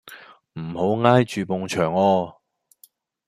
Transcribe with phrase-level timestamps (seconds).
[0.59, 2.37] 唔好挨住埲牆啊